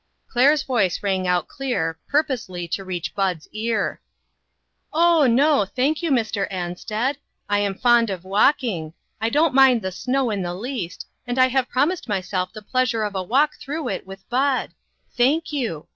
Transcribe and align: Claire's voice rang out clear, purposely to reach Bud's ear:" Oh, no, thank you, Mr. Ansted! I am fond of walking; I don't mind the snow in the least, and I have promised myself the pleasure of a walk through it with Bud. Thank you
Claire's 0.27 0.63
voice 0.63 1.03
rang 1.03 1.27
out 1.27 1.47
clear, 1.47 1.99
purposely 2.09 2.67
to 2.67 2.83
reach 2.83 3.13
Bud's 3.13 3.47
ear:" 3.51 4.01
Oh, 4.93 5.27
no, 5.27 5.63
thank 5.63 6.01
you, 6.01 6.09
Mr. 6.09 6.49
Ansted! 6.51 7.17
I 7.47 7.59
am 7.59 7.75
fond 7.77 8.09
of 8.09 8.23
walking; 8.23 8.95
I 9.21 9.29
don't 9.29 9.53
mind 9.53 9.83
the 9.83 9.91
snow 9.91 10.31
in 10.31 10.41
the 10.41 10.55
least, 10.55 11.05
and 11.27 11.37
I 11.37 11.49
have 11.49 11.69
promised 11.69 12.09
myself 12.09 12.51
the 12.51 12.63
pleasure 12.63 13.03
of 13.03 13.13
a 13.13 13.21
walk 13.21 13.57
through 13.59 13.89
it 13.89 14.07
with 14.07 14.27
Bud. 14.27 14.71
Thank 15.15 15.53
you 15.53 15.85